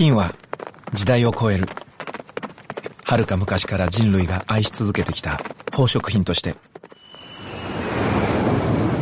[0.00, 0.34] 金は
[0.94, 1.68] 時代を超える。
[3.04, 6.54] 遥か昔から人類が愛し続けてきた宝飾品として。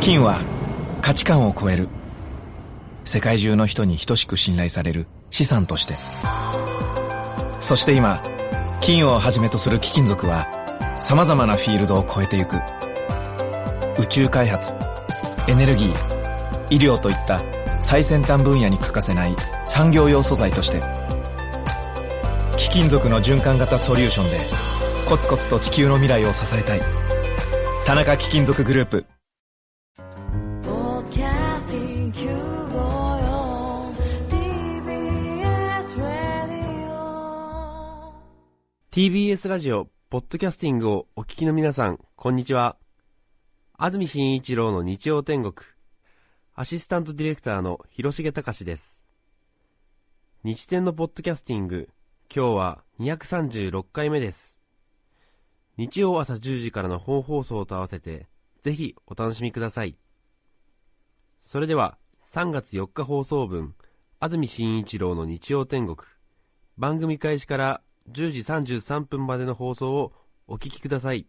[0.01, 0.41] 金は
[1.01, 1.87] 価値観を超える。
[3.05, 5.95] 世界中の人に等しく信頼される資産として。
[7.61, 8.21] そして今
[8.81, 10.49] 金をはじめとする貴金属は
[10.99, 12.57] 様々なフィールドを超えてゆく。
[13.97, 14.73] 宇宙開発
[15.47, 17.41] エネルギー医療といった
[17.81, 20.81] 最先端分野に欠かせない産業用素材として
[22.57, 24.39] 貴金属の循環型ソリューションで
[25.07, 26.81] コツコツと地球の未来を支えたい
[27.85, 29.05] 田中貴金属グループ
[30.61, 33.95] Podcasting Q54
[34.29, 36.49] TBS Radio
[38.91, 42.75] TBS ラジオ、ポッドキャスティングをお聞きの皆さん、こんにちは。
[43.77, 45.53] 安住紳一郎の日曜天国。
[46.61, 49.05] アシスタントディレクターの広重隆です。
[50.43, 51.87] 日天のポッドキャスティング、
[52.35, 54.57] 今日は236回目です。
[55.77, 58.27] 日曜朝10時からの本放送と合わせて、
[58.61, 59.95] ぜひお楽しみください。
[61.39, 61.97] それでは、
[62.29, 63.73] 3月4日放送分、
[64.19, 65.95] 安住紳一郎の日曜天国。
[66.77, 68.39] 番組開始から10時
[68.75, 70.11] 33分までの放送を
[70.45, 71.25] お聞きください。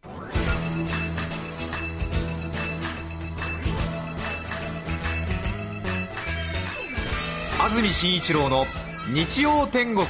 [7.70, 8.66] 安住紳一郎の
[9.14, 10.04] 日曜天国。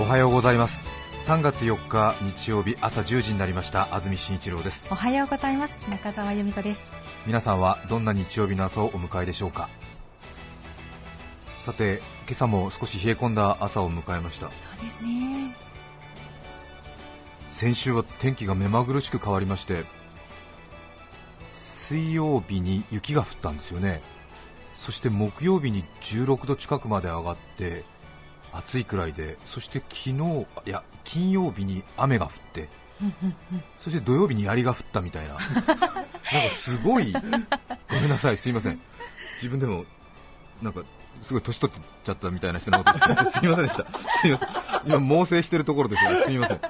[0.00, 0.80] おはようございます。
[1.26, 3.94] 3月4日日曜日朝10時になりました。
[3.94, 4.82] 安住紳一郎です。
[4.90, 5.76] おはようございます。
[5.88, 6.82] 中澤由美子です。
[7.24, 9.68] 皆さんはどんな日曜日の朝をお迎えでしょうか？
[11.64, 14.48] さて今朝も少し冷え込んだ朝を迎えました。
[14.48, 15.54] そうですね。
[17.48, 19.84] 先週は天気が目まぐるしく変わりまして
[21.88, 24.00] 水曜日に雪が降ったんですよね。
[24.74, 27.84] そして木曜日に16度近くまで上がって
[28.52, 32.68] 暑いくらいでそして昨日いや金曜日に雨が降って
[33.80, 35.34] そして土曜日に槍が降ったみたいな。
[35.34, 35.40] なん
[36.48, 37.20] かすごいご
[38.00, 38.80] めんなさいすいません。
[39.34, 39.84] 自分でも
[40.62, 40.82] なんか
[41.20, 43.86] すごい年取っちゃったみたいな人のこと言ってすみませんでした。
[43.98, 44.48] すみません。
[44.86, 46.60] 今猛省してるところですがすみません。
[46.60, 46.64] ね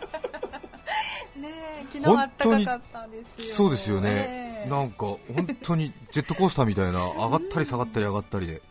[1.42, 8.62] え昨日は暖かかったですよそうですよね、ええなんか本当にジェットコースターみたいな、上がったり下がったり上がったりで、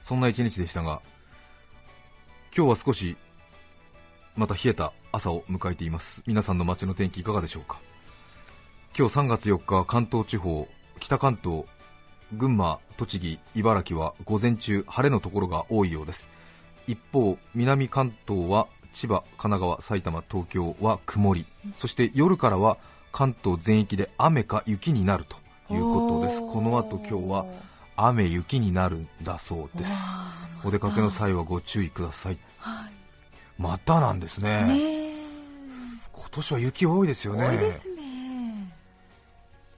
[0.00, 1.00] そんな一日でしたが、
[2.56, 3.16] 今日は少し
[4.36, 7.80] また冷えた朝を迎えています、皆さんの街の天気いかがでしょうか、
[8.96, 10.68] 今日3月4日、関東地方、
[11.00, 11.64] 北関東、
[12.32, 16.30] 群馬、栃木、茨城は午前中、晴れのところが多いようです。
[16.86, 22.76] 一方、南関東は千葉、神奈川、埼玉、東京は曇り、そして夜からは
[23.14, 25.36] 関東全域で雨か雪になると
[25.72, 26.40] いうことです。
[26.40, 27.46] この後今日は
[27.96, 29.92] 雨、雪になるんだそうです。
[30.64, 32.38] お出かけの際はご注意ください。
[32.58, 32.88] は
[33.56, 34.62] またなんですね。
[34.62, 34.80] いね
[35.10, 35.14] え
[36.12, 37.46] 今年は雪多いですよね。
[37.56, 38.74] ね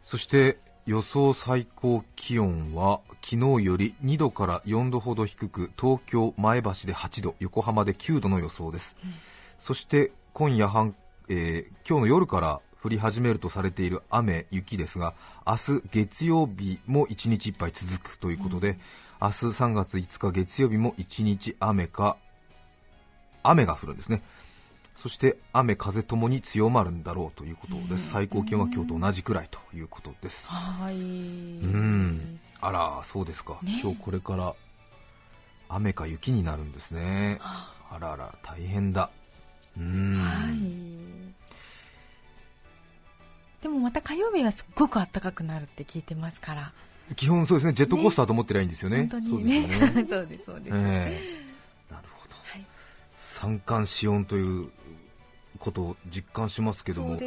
[0.03, 8.97] そして予想最高気温は昨日より2度から4度ほど低く東京、前橋で8度、横浜で9度の予想です、
[9.59, 10.95] そして今夜半、
[11.29, 15.15] えー今日の夜から降り始めるとされている雨、雪ですが
[15.47, 18.79] 明日月曜日も1日いっぱい続くということで、
[19.21, 22.17] 明日3月5日月曜日も1日雨か
[23.43, 24.23] 雨が降るんですね。
[24.95, 30.95] そして雨風ともに強まるんだろうということです、最高気温は今日と同じくらいということです、はい。
[30.95, 32.41] うん。
[32.61, 33.79] あらそうですか、ね。
[33.83, 34.55] 今日これから
[35.69, 37.39] 雨か雪になるんですね。
[37.41, 37.73] あ。
[38.01, 39.11] らあら大変だ。
[39.79, 41.16] うん、はい
[43.67, 46.73] でもまた火曜日はすっごく暖かくなるって聞いてますから。
[47.17, 47.73] 基本そうですね。
[47.73, 49.11] ジェットコースターと思ってりゃいいんですよね。
[49.43, 49.67] ね。
[49.67, 50.07] ね。
[50.09, 51.21] そうです そうです、え
[51.91, 51.93] え。
[51.93, 52.65] なるほど、はい
[53.17, 54.71] 三寒四温という
[55.59, 57.19] ことを実感しますけども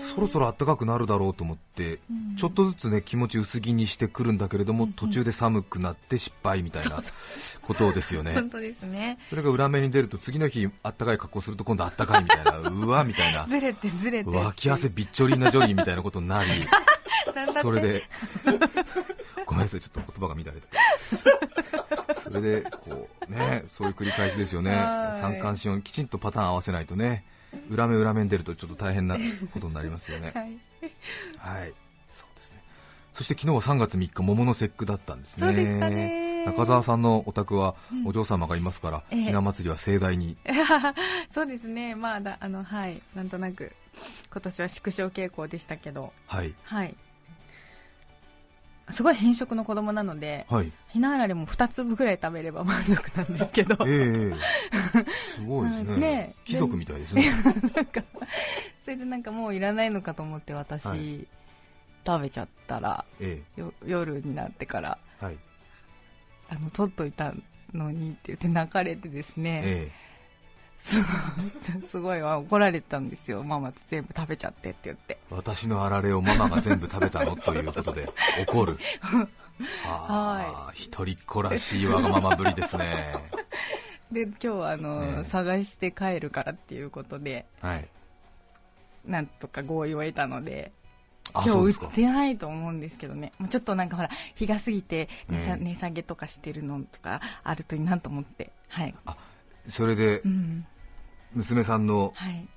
[0.00, 2.36] そそろそろ暖かくなるだろうと思って、うん。
[2.36, 4.94] ちょっとずつね気持ち薄着にしてくるんだけれども、うんうん。
[4.94, 7.00] 途中で寒くなって失敗みたいな
[7.62, 8.34] ことですよね。
[8.34, 9.18] 本当ですね。
[9.28, 14.30] それが裏目に出ると次の日暖かい格好すると今度暖かいみたいな うわみたいなずれてずれて。
[14.30, 16.66] 脇汗びっちょりなジョリーみたいなことになり
[17.60, 18.04] それで
[19.46, 20.76] ごめんなさいちょっと言葉が乱れてて。
[22.14, 24.74] それでこうねそういう繰り返しですよね。
[24.74, 25.20] はい。
[25.20, 27.24] 三寒四温きちんとパターン合わせないとね
[27.68, 29.16] 裏目裏目に出るとちょっと大変な
[29.52, 30.32] ことになりますよね。
[30.34, 31.60] はい。
[31.60, 31.74] はい、
[32.08, 32.62] そうですね。
[33.12, 35.46] そして昨日は3月3日桃の節句だったんですね。
[35.46, 36.44] そうでしたね。
[36.46, 37.74] 中澤さんのお宅は
[38.06, 39.22] お嬢様がいますから、ええ。
[39.24, 40.36] ひな祭りは盛大に。
[41.28, 43.72] そうですね、まあだあのはい、なんとなく
[44.32, 46.54] 今年は縮小傾向でしたけど、はい。
[46.64, 46.96] はい、
[48.92, 50.72] すごい偏食の子供なのではい。
[50.88, 53.76] ひなあられも2粒ぐらい食べれば満足なんですけど。
[53.86, 54.34] ええ
[55.36, 55.96] すごいですね。
[55.96, 57.24] ね貴族みたいですね。
[57.74, 58.02] なんか
[58.84, 61.26] それでなんかもういらないのかと思って私、はい。
[62.06, 65.38] 食べちゃったらえよ夜になってからえはい。
[66.48, 67.34] あの取っといた
[67.72, 69.90] のにって言って泣かれてですね、えすごい
[71.82, 73.44] すごい怒られたんですよ。
[73.44, 75.18] ママ全部食べちゃってって言って。
[75.30, 78.08] え私のあられをママが全部食べたのということで
[78.48, 78.78] 怒る。
[79.84, 83.14] はあ一人っ子らしいわがままぶりですね。
[84.10, 87.88] で今日はあの、ええ探して帰るからっていうことではい。
[89.04, 90.72] なんとか合意を得たので
[91.32, 93.32] 今日売ってないと思うんですけどね。
[93.38, 98.50] もうちょっとなんかほら日が過ぎて値下,、げとかしてるのとかあるといいなと思って。
[98.68, 98.94] はい、
[99.68, 100.66] それでうん。
[101.34, 102.48] 娘さんのはい。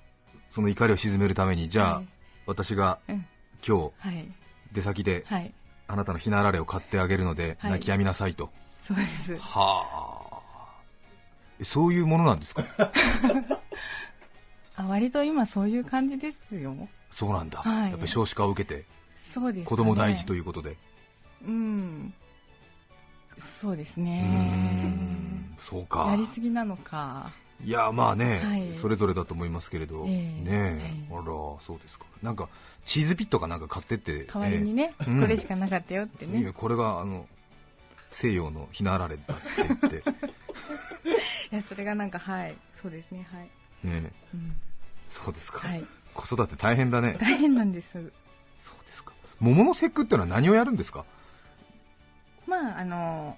[0.49, 2.07] その怒りを鎮めるためにじゃあ、はい。
[2.45, 3.25] 私がうん。
[3.67, 4.27] 今日はい。
[4.71, 5.53] 出先ではい。
[5.87, 7.71] あなたのひなあられを買ってあげるのではい。
[7.71, 8.49] 泣き止みなさいと、
[8.81, 9.37] そうです。
[9.37, 9.85] は
[10.31, 10.81] あ。
[11.59, 12.63] えそういうものなんですか？
[14.75, 16.75] あ割と今そういう感じですよ。
[17.11, 17.91] そうなんだ、はい。
[17.91, 18.85] やっぱり少子化を受けて
[19.31, 19.77] そうですかね。
[19.77, 20.77] 子供大事ということで、
[21.45, 22.13] うん。
[23.61, 24.21] そうですね。
[24.21, 26.07] んそうか。
[26.11, 27.31] やりすぎなのか。
[27.63, 28.73] いやまあね、はい。
[28.75, 30.11] それぞれだと思いますけれど、ええ。
[30.11, 31.23] ねえ、はい。
[31.23, 32.05] あらそうですか。
[32.21, 32.49] なんか
[32.83, 34.25] チーズピットかなんか買ってって。
[34.25, 35.03] 代わりにね、え。
[35.07, 35.21] えうん。
[35.21, 37.25] これしかなかったよってね、いやこれがあの
[38.09, 40.03] 西洋のひなあられだって言って。
[41.51, 42.55] いやそれがなんかはい。
[42.81, 43.49] そうですねはい、ね
[43.83, 44.11] え。
[44.33, 44.55] うん。
[45.07, 47.17] そうですか、はい、子育て大変だね。
[47.19, 47.91] 大変なんです。
[48.57, 49.13] そうですか。
[49.39, 51.05] 桃の節句ってのは何をやるんですか？
[52.45, 53.37] まああの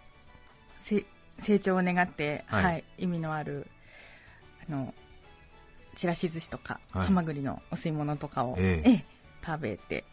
[0.82, 1.06] せ
[1.40, 3.68] 成長を願って、ははいい意味のある
[4.68, 4.94] あの
[5.96, 7.06] ちらし寿司とか、はい。
[7.08, 8.90] ハマグリのお吸い物とかを、ええ。
[8.90, 9.06] ええ
[9.46, 10.04] 食べて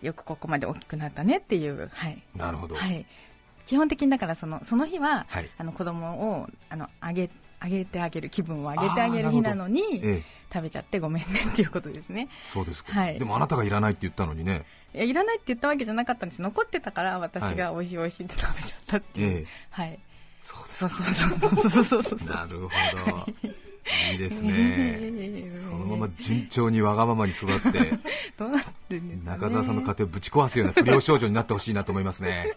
[0.00, 2.20] よくここまで大きくなったねっていう、はい。
[2.34, 3.06] なるほど、はい、
[3.64, 5.48] 基本的にだからそのその日は、はい。
[5.56, 7.30] あの子供をあのあげ
[7.60, 10.22] あげてあげる気分を上げてあげる日なのにええ。
[10.52, 12.28] 食べちゃってごめんねっていうことですね。
[12.52, 13.18] そうですか、はい。
[13.18, 14.66] でもあなたがいらないって言ったのにね。
[14.94, 16.42] いやいらないって言ったわけじゃなかったんです。
[16.42, 19.46] 残ってたから私はが美味しい美味しいって食べちゃったっていう、ええ。
[19.70, 19.98] はい
[20.42, 23.52] そうですそうそうそうそうそうそうなるほど
[24.12, 27.98] いいですねそのまま順調にわがままに育って
[28.36, 32.56] どうなるんですか、ね、中澤さんの家庭をぶち壊すような不良少女になってほしいなと思いますね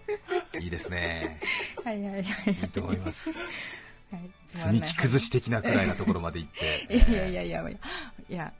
[0.59, 1.39] いいですね
[1.83, 2.23] はいはいはい
[2.61, 6.51] いいと思いますはい積み木崩し的なくらいなところまで行っ
[6.87, 8.53] ていやいやいやいやいや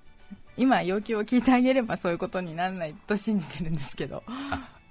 [0.58, 4.24] 今要求を聞いてあげればそういうことにならないと信じてるんですけど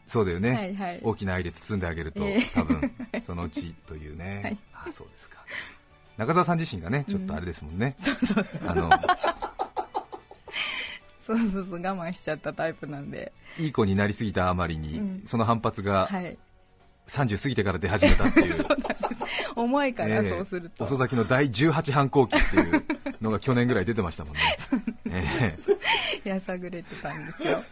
[0.06, 1.00] そうだよね、はいはい。
[1.02, 2.42] 大きな愛で包んであげると、ええ。
[2.54, 2.92] 多分
[3.22, 4.58] そのうちというね、 はい。
[4.74, 5.38] あそうですか。
[6.16, 8.90] 中澤さん自身がねちょっとあれですもんね、そうそうあの
[11.26, 13.32] そうそうそう我慢しちゃったタイプなんで。
[13.58, 15.22] いい子になりすぎたあまりに、うん。
[15.26, 16.36] その反発がはい。
[17.08, 18.64] 30過ぎてから出始めたっていう、
[19.56, 20.28] 重いからええ。
[20.30, 22.84] そうすると、遅咲きの第18反抗期っていう
[23.20, 24.40] のが去年ぐらい出てましたもんね、
[25.06, 25.58] え
[26.28, 27.62] やさぐれてたんですよ。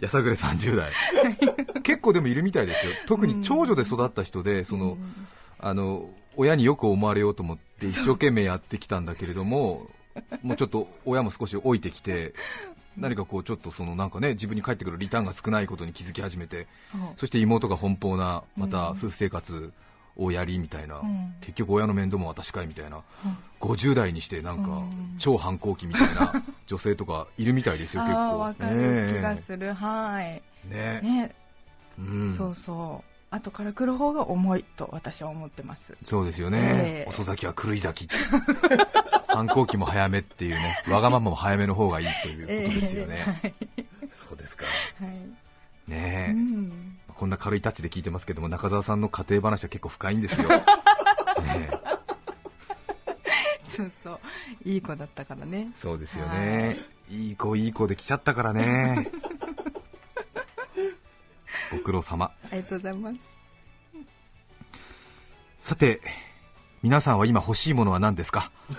[0.00, 0.92] え やさぐれ30代
[1.82, 2.92] 結構でもいるみたいですよ。
[3.06, 4.98] 特に長女で育った人でその、
[5.58, 9.88] あの親によく思われようと思って一生懸命やってきたんだけれども
[10.42, 12.32] もうちょっと親も少し老いてきて
[12.96, 16.68] 何かこうちょっとそのなんかね自分に返ってくるリターンが少ないことに気づき始めて
[17.16, 19.72] そして妹が奔放なまた夫婦生活
[20.18, 21.34] をやりみたいな、ん。
[21.40, 23.02] 結局親の面倒も私かいみたいな、
[23.60, 24.82] 50代にしてなんか
[25.18, 26.32] 超反抗期みたいな
[26.66, 28.38] 女性とかいるみたいですよ結構。
[28.40, 30.24] わかる気がする、はい。
[30.24, 31.00] ねえ。
[31.02, 31.34] ね、
[31.98, 32.32] うん。
[32.32, 33.10] そうそう。
[33.30, 35.96] 後から来る方が重いと私は思ってます。
[36.02, 37.08] そうですよね、ええ。
[37.08, 38.10] 遅咲きは狂い咲き
[39.28, 40.82] 反抗期も早めっていうね。
[40.88, 43.52] わがままも早めの方がいいということですよね、
[44.14, 44.64] そうですか。
[44.64, 46.87] はい、ねえ、うん
[47.18, 51.70] こんな軽いタッチで聞いてますけども中澤さんの家庭話は結構深いんですよ、 ねえ。
[53.76, 54.20] そうそう。
[54.64, 55.70] いい子だったからね。
[55.76, 59.10] そうですよね、いい子いい子で来ちゃったからね。
[61.72, 62.26] ご苦労様。
[62.26, 63.16] ありがとうございます。
[65.58, 66.00] さて
[66.82, 68.50] 皆さんは今欲しいものは何ですか？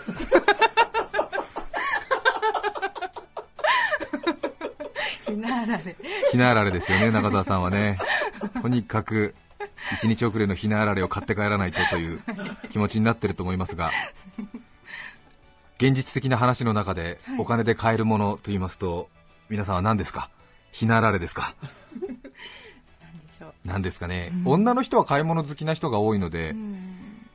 [5.26, 5.96] ひなあられ。
[6.32, 7.98] ひなあられですよね中澤さんはね
[8.62, 9.36] とにかく
[9.94, 12.22] 一日遅れのひなあられを買って帰らないとという
[12.72, 13.92] 気持ちになってると思いますが
[15.78, 19.10] 現実的な話の中でお金で買えるものと言いますと
[19.50, 20.30] 皆さんは何ですか？
[20.72, 21.56] ひなあられですか？
[23.66, 27.28] 何ですかね、女の人は買い物好きな人が多いので、うん。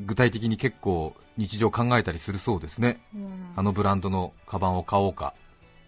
[0.00, 3.30] 具体的に結構日常考えたりするそうですね、うん。
[3.56, 5.34] あのブランドのカバンを買おうか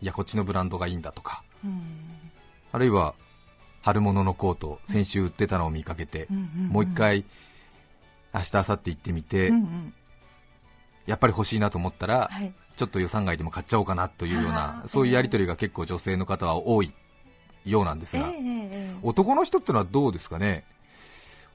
[0.01, 1.43] いやこっちのブランドがいいんだとか。
[1.65, 1.83] うん。
[2.73, 3.15] あるいは
[3.83, 6.29] 春物のコート先週売ってたのを見かけて、
[6.69, 7.25] もう一回
[8.35, 9.95] 明日明後日行ってみて、うんうん。
[11.07, 12.53] やっぱり欲しいなと思ったら、はい。
[12.77, 16.95] ちょっと予算外でも買っちゃおうかなというようなそういうやり取りが結構女性の方は多い
[17.67, 18.95] ようなんですが、ええええええ。
[19.03, 20.65] 男の人ってのはどうですかね？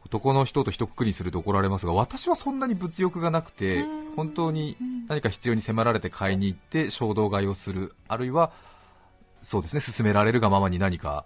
[0.06, 4.16] 男の人と一括りにすると怒られますが私はそんなに物欲がなくてうん。
[4.16, 4.78] 本当に
[5.08, 8.52] 何か必要に迫られて買いに行って衝動買いをするあるいは
[9.42, 11.26] そうですね勧められるがままに何か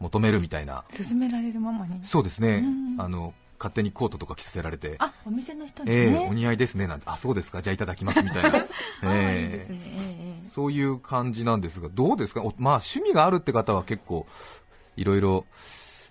[0.00, 0.84] 求めるみたいな。
[0.96, 2.04] 勧められるままに。
[2.04, 2.62] そうですね。
[2.64, 3.00] うん。
[3.00, 4.96] あの勝手にコートとか着させられて。
[4.98, 7.04] あお店の人にええね、お似合いですねなんて。
[7.08, 7.62] あそうですか。
[7.62, 8.58] じゃあいただきますみたいな。
[9.02, 9.66] えね。
[9.70, 10.46] ええ。
[10.46, 14.26] そういう感じなんですが、どうですか、おまあ、趣味があるって方は結構、
[14.96, 15.44] いろいろ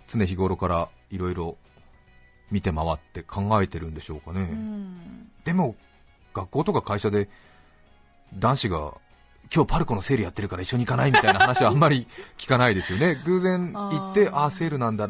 [0.08, 1.58] 常日頃からいろいろ
[2.52, 4.50] 見て回って考えてるんでしょうかね、
[5.44, 5.76] でも
[6.34, 7.28] 学校とか会社で
[8.36, 8.94] 男子が
[9.54, 14.46] 今日パルコのセールやってるから一緒に行かないみたいな話はあんまり聞かないですよね、 偶然行って、あー。
[14.46, 15.10] あセールなんだ、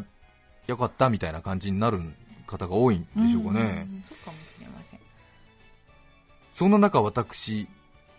[0.66, 2.00] よかったみたいな感じになる
[2.46, 3.62] 方が多いんでしょうかね。
[3.62, 5.00] んそうかもしれません。
[6.50, 7.68] そんな中、私、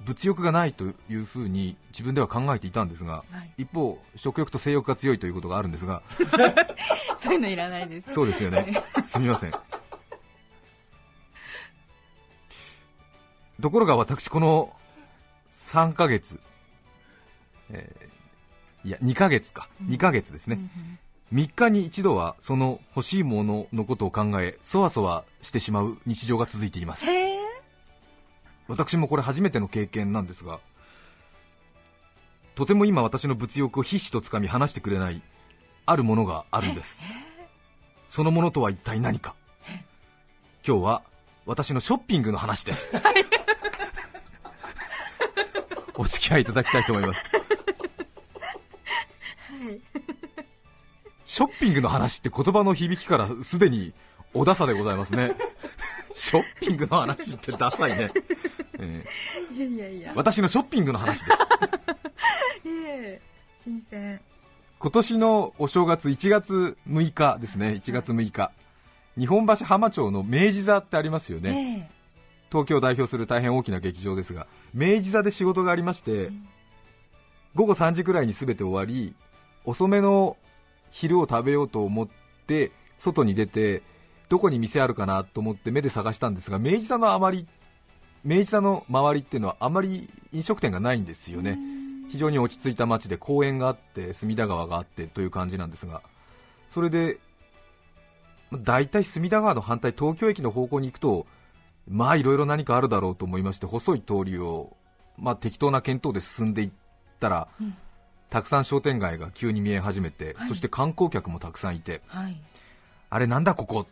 [0.02, 3.64] 物欲がないというふうに自分では考えていたんですが、はい。
[3.64, 6.04] 一方、食欲と性欲が強いということがあるんですが、
[7.20, 8.14] そういうのいらないです。
[8.14, 9.52] そうですよね、すみません。
[13.62, 14.72] ところが私、この
[15.68, 16.40] 3ヶ月、
[17.70, 18.18] えー
[18.88, 20.60] いや、2ヶ月か、2ヶ月ですね、
[21.34, 27.06] 3日に一度はその欲しいもののことを考え、そわそわしてしまう日常が続いています。
[28.70, 30.60] 私もこれ初めての経験なんですが
[32.56, 35.22] とても今私の物欲をひしとつかみ話してくれない
[35.86, 37.02] あるものがあるんです。
[38.08, 39.36] そのものとは一体何か。
[40.66, 41.02] 今日は
[41.46, 42.92] 私のショッピングの話です
[45.98, 47.24] お付き合いいただきたいと思います。
[51.26, 53.94] ショッピングの話って言葉の響きからすでに
[54.34, 55.36] おダサでございますね。
[56.14, 58.12] ショッピングの話ってダサいね、
[58.80, 60.14] えーいやいやいや。
[60.16, 61.38] 私のショッピングの話です。
[62.66, 63.22] ええ
[63.64, 64.20] 新鮮。
[64.80, 67.70] 今年のお正月1月6日ですね。
[67.70, 68.52] 1月6日、
[69.18, 71.97] 日本橋浜町の明治座ってありますよね、ええ
[72.52, 76.32] 東京を代表する大変大きな劇場ですが明治座で仕事がありまして、
[77.56, 79.16] 午後3時くらいに全て終わり
[79.66, 80.38] 遅めの
[80.92, 82.08] 昼を食べようと思っ
[82.46, 83.82] て外に出て
[84.30, 87.48] どこに店あるかなと思って目で探したんですが明治座のあまり
[88.24, 91.58] 明治座の周りっていうのはあまり飲食店がないんですよね。
[92.10, 96.02] 非常に落ち着いた街で公園があって隅田川があってという感じなんですが
[96.70, 97.18] それで
[98.50, 101.26] まあ大体隅田川の反対東京駅の方向に行くと
[101.88, 104.76] まあいろいろ何かあるだろうと思いまして細い通りを、
[105.18, 106.72] まあ、適当な見当で進んでいっ
[107.20, 107.48] たら、
[108.30, 112.42] たくさん商店街が急に見え始めて、そして観光客もたくさんいてはい。
[113.10, 113.88] あれなんだここ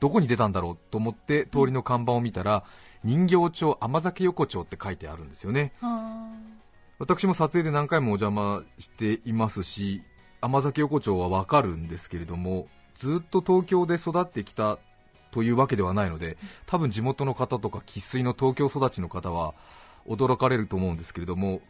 [0.00, 2.64] どこに出たんだろうと思って通りの看板を見たら、
[3.04, 5.72] 人形町甘酒横丁って書いてあるんですよね。
[5.80, 6.30] あ
[7.00, 10.02] 私も撮影で何回もお邪魔していますし
[10.42, 14.78] 甘酒横丁はわかるんですけれどもずっと東京で育ってきた
[15.30, 19.54] というわけではないので多分地元の方とか生粋の東京育ちの方は
[20.06, 21.60] 驚かれると思うんですけれども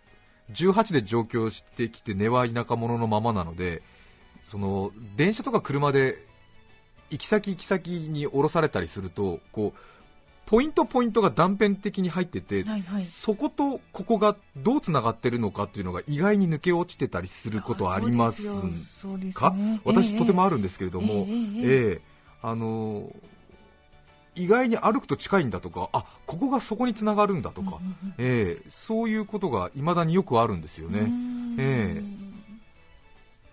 [0.52, 3.82] 18で上京してきて根は田舎者のままなので
[4.42, 6.24] その電車とか車で
[7.10, 9.78] 行き先行き先に降ろされたりするとこう
[10.50, 13.04] ポイントポイントが断片的に入ってて、はいはい。
[13.04, 19.32] そことここがどうつながってるのかっていうのが意外に抜け落ちてたりすることはありますそうですね。
[19.32, 21.28] か、私、とてもあるるんですけれども、ええええ。
[21.28, 22.00] ええ。
[22.42, 23.29] あのー
[24.34, 27.78] 意外に歩くと近いんだとか、あここがそこにつながるんだとか、
[28.18, 31.10] ええそういうことがいまだによくあるんですよね。
[31.58, 32.30] ええ。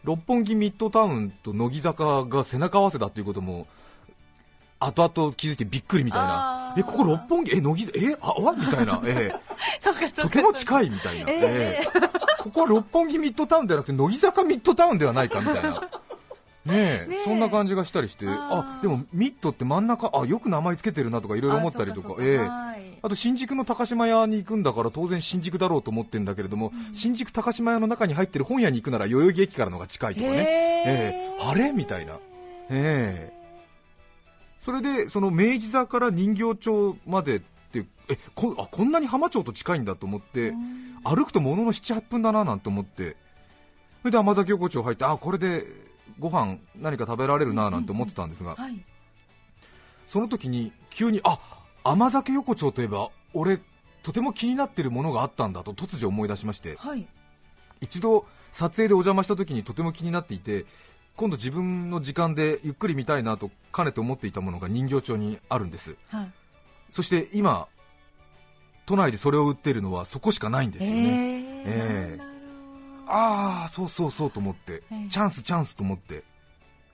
[0.04, 3.68] 六本木ミッドタウンと乃木坂が背中合わせだということも
[4.80, 6.76] 後々気づいてびっくりみたいな。
[6.78, 9.82] えここ六本木、え乃木えあわみたいな、ええ。
[10.22, 11.88] とても近いみたいな、ええ。
[12.38, 15.82] ここは六本木ミッドタウンではなくて乃木坂ミッドタウンではないかみたいな。
[16.68, 22.34] ねえそんな感じがしたりしてああーでもミッドって真ん中あよく名前つけてるなとかいろいろ思ったりとかええ。
[22.84, 31.48] えあと新宿の高島屋に行くんだから当然新宿だろうと思ってるんだけれども、新宿高島屋の中に入ってる本屋に行くなら代々木駅からの方が近いとかね、ええ。
[31.48, 31.72] あれ？
[31.74, 32.14] みたいな、
[32.70, 33.34] ええ。
[34.60, 37.40] それでその明治座から人形町までっ
[37.72, 40.56] てえこあこんなに浜町と近いんだと思って、
[41.04, 43.16] 歩くとものの7、8分だななんて思って、
[44.02, 45.66] それで甘酒横丁入って、あこれで
[46.20, 48.80] ご飯何か食べられるななんて思ってたんですが、はい。
[50.08, 51.40] その時に急にあ
[51.84, 53.60] 甘酒横丁といえば俺
[54.04, 57.06] とても気になってるものがあったんだと突如思い出しましてはい。
[57.82, 60.66] 一度撮影でお邪魔した時にとても気になっていて
[61.16, 65.96] 今度自分の時間でゆっくり見たいなとかねて思っていたものが人形町にあるんです。
[66.10, 66.32] はい。
[66.90, 67.68] そして今
[68.86, 71.08] 都内でそれを売っているのはそこしかないんですよね、え
[71.66, 72.22] ええ。
[72.22, 72.27] ー
[73.08, 75.10] ああそうそうそうと思って、ええ。
[75.10, 76.24] チャンスチャンスと思って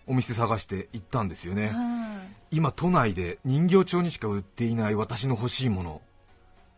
[0.06, 2.20] お店探して行ったんですよね、は
[2.52, 2.58] い。
[2.58, 6.02] 今都内で人形町にしか売っていない私の欲しいもの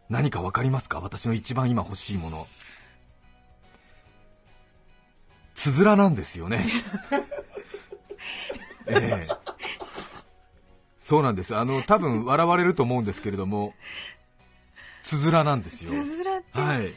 [0.09, 0.99] 何か分かりますか？
[0.99, 2.47] 私の一番今欲しいもの。
[5.55, 6.67] つづらなんですよね。
[8.87, 9.35] ええ。
[10.99, 11.55] そうなんです。
[11.55, 13.73] あの多分笑われると思うんですけれども
[15.03, 15.91] つづらなんですよ。
[15.91, 16.93] つづらはい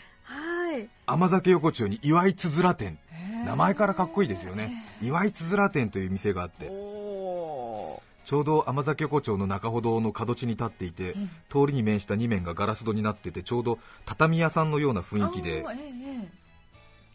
[1.07, 2.99] 甘酒横丁に岩井つづら店。
[3.45, 4.85] 名前からかっこいいですよね。
[5.01, 6.69] 岩井つづら店という店があって。
[6.71, 11.15] おちょうど甘酒横丁の中ほどの角地に立っていて、
[11.49, 15.65] 通りに面した2面がガラス戸になっててちょうど畳屋さんのような雰囲気で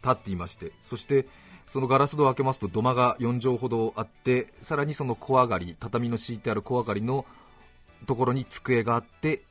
[0.02, 0.72] 立っていまして。
[0.82, 1.26] そして
[1.66, 7.24] そのガラス戸を開けますと土間が4畳ほどあってさらにその小上がり畳の敷いてある小上がりの
[8.06, 9.42] ところに机があって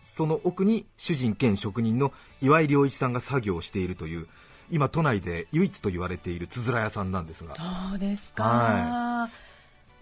[0.00, 4.26] その奥に主人兼職人の岩井良一さんが作業をしているという
[4.70, 7.54] 今都内で唯一と言われているつづら屋さんなんですが。
[7.54, 7.62] そ
[7.96, 9.28] うですか、は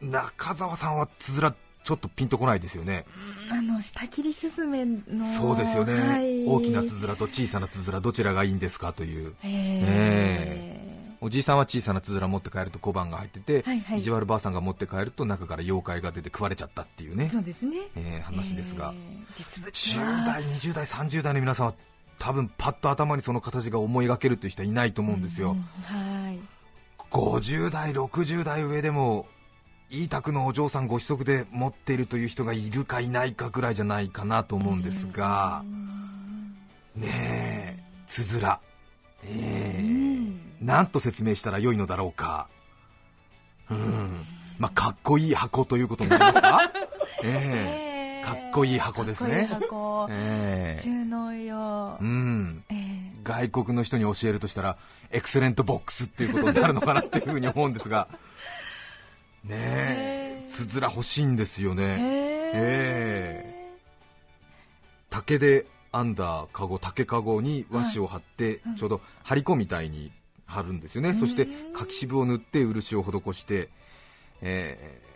[0.01, 3.07] 中澤さんはつづらちょっとピンとこないですよね。
[3.51, 5.01] あの下切りすずめの
[5.37, 6.45] そうですよね、はい。
[6.45, 9.35] 大きなつづらと小さなつづらどちらがいいんですかという。
[9.43, 13.99] えおじいさんは小さなつづら持って帰ると小判が入ってて、はいはい。
[13.99, 17.77] 意地悪ばあさんが持って帰ると中から妖怪が出て食われちゃったっていうねえ、そうですね。
[17.97, 21.75] えー話ですが、ええ実物は10代、20代、30代の皆さんは
[22.19, 25.63] 多分パッと頭にその形が思い描けるという人はいないと思うんですよ、うん
[25.97, 26.39] はい。
[27.11, 29.27] 50代、60代上でも
[29.91, 35.65] いい宅のお嬢さんご子息で持っているという人がいるかいないかぐらいじゃないかなと思うんですが、
[36.95, 38.61] ねえ、つづら、
[39.25, 39.98] ええ
[40.61, 42.49] なんと説明したらよいのだろうか、
[43.71, 44.25] うん、
[44.59, 46.73] まあ、かっこいい箱ということになりますか、
[47.25, 48.25] ええ。
[48.25, 49.49] かっこいい箱ですね。
[50.11, 50.83] ええ。
[50.83, 51.97] 収納用。
[52.01, 53.21] うん、ええ。
[53.23, 54.77] 外国の人に教えるとしたら
[55.11, 58.09] エクセレントボックスっていうことになるのかなっていうふうに思うんですが。
[59.45, 60.45] ねえ。
[60.49, 61.97] つづら欲しいんですよね。
[62.01, 62.53] え。
[62.55, 63.59] え
[65.11, 70.13] 竹で編んだカゴ竹カゴに和紙を貼って、ちょうど張り子みたいに
[70.49, 73.69] 貼るんですよね、そして柿渋を塗って漆を施して、
[74.43, 75.09] えー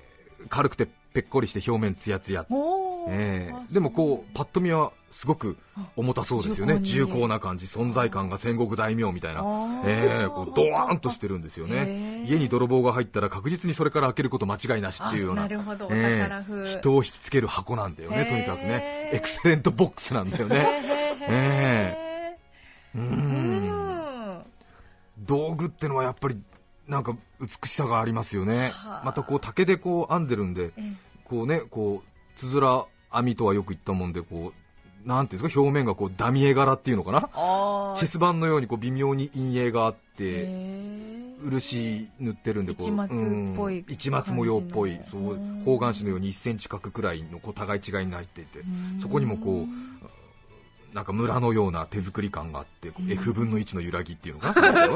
[0.49, 2.45] 軽くてぺっこりして表面ツヤツヤ。
[2.51, 3.11] おー。
[3.11, 5.57] ええでもこうパッと見はすごく
[5.95, 6.81] 重たそうですよね。
[6.81, 7.66] 重重厚な感じ。
[7.66, 9.45] 存在感が戦国大名みたいな。
[9.85, 15.47] ええこうドワーンとしてるんですよへねえ家に泥棒が入ったら確実にそれから開けること間違いなしっていうような。
[15.47, 16.68] ええお宝風。
[16.68, 19.11] 人を引きつける箱なんだよねとにかくね。
[19.12, 20.66] エクセレントボックスなんだよね。
[21.29, 22.37] え
[22.95, 23.05] ううん。
[23.05, 24.02] ん
[25.18, 26.38] 道具ってのはやっぱり
[26.88, 28.70] なんか美しさがありますよね。
[28.75, 29.03] はあ。
[29.05, 30.92] またこう竹でこう編んでるんでえ
[31.25, 34.53] こうねこうつづら編みとはよく言ったもんでこ
[35.05, 37.20] うなんていうんですか表面がこうダミ絵柄っていうのかな？
[37.96, 40.48] チェス盤のようにこう微妙に陰影があって
[41.42, 43.16] 漆塗ってるんでこう市松っ
[43.57, 43.94] ぽいうん。
[43.94, 48.61] 市松模様っぽいそううん方眼紙のように1センチ角くらいのこう互い違いに入っていて
[49.01, 49.66] そこにもこう
[50.92, 54.94] なんか村のような手作り感があってこう F 分の1の揺らぎっていうのかなこ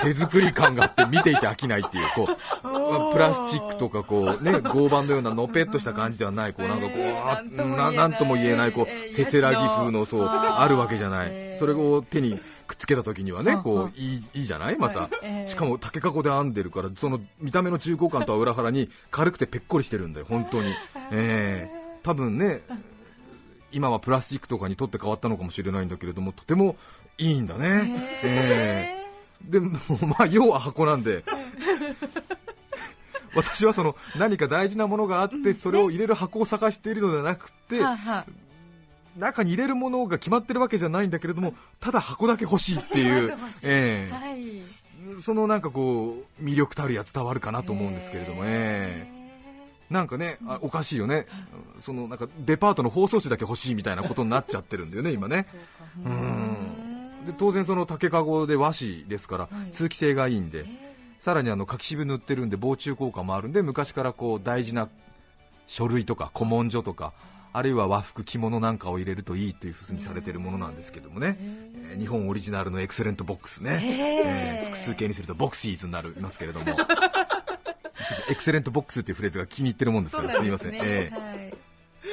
[0.00, 11.28] う手作り感があって見ていて飽きないっていうこうまあプラスチックとかこうね合板のようなのぺっとした感じではないこうなんかこうえーあなんとも言えないこえーうせせらぎ風のそうあるわけじゃない。
[11.30, 11.58] えー。
[11.60, 14.78] それを手にくっつけた時にはねこういいいいじゃない？
[14.78, 15.10] また。
[15.46, 20.70] しかも竹かごで編んでるからその見た目の重厚感とは裏腹に軽くてぺっこりしてるんだよ本当に。
[21.12, 22.62] ええ多分ね
[23.72, 26.76] 今はプラスチックとかに取って変わったのかもしれないんだけれどもとても
[27.18, 28.20] いいんだね。
[28.22, 29.00] ええ
[29.42, 31.24] でもまあ要は箱なんで。
[33.34, 37.80] 私はその何か大事なものがあってそれを入れる箱を探しているのではなくて
[39.16, 43.36] 中に入れるものが決まってるわけじゃないんだけれどもただ箱だけ欲しいっていう。
[43.62, 44.12] ええ。
[44.12, 45.22] はい。
[45.22, 49.19] そのなんかこう魅力たるや伝わるかなと思うんですけれども、ええ
[49.90, 51.26] なんかねあおかしいよね、
[51.80, 55.46] そのなんかデパートの包装紙だけ欲しいみたいなことになっちゃってるんだよね、 今ね。
[56.04, 57.26] うん。
[57.26, 60.64] で当然、その竹かごで和紙ですから通気性がいいんで、
[61.18, 64.88] さらにあの柿渋塗ってるんで防虫効果もあるんで昔からこう大事な
[65.66, 67.12] 書類とか古文書とか
[67.52, 76.66] あるいは和服、着物なんかを入れるといいというふうにされているものなんですけどもね、えー日本オリジナルのエクセレントボックスね、えー複数形にするとボクシーズになりますけれども、
[78.28, 81.54] エクセレントボックスっていうフレーズが気に入ってるもんですから、すみません、えーはい。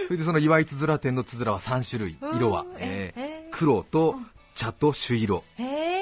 [0.07, 4.15] それでその岩井つづら店のつづらは3種類、色は、うんえーえー黒と
[4.53, 5.43] 茶と朱色、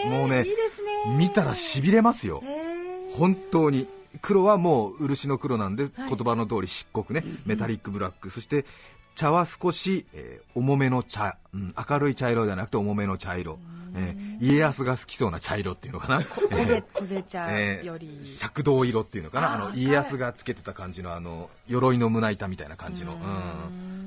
[0.08, 0.46] もうね
[1.18, 2.44] 見たらしびれますよ。
[3.14, 3.88] 本当に
[4.22, 5.92] 黒はもう漆の黒なんで、はい。
[6.10, 8.30] 言葉の通り漆黒ね、メタリックブラック。
[8.30, 8.66] そして
[9.16, 13.60] 茶は少し、えー重めの茶、うん明るい茶色ではなくて重めの茶色、
[13.96, 16.22] えー家康が好きそうな茶色っていうのかな。
[16.52, 19.54] えーより、赤銅色っていうのかな。
[19.54, 23.14] あの家康がつけてた感じのあの鎧の胸板みたいな感じの。
[23.14, 23.22] ううん。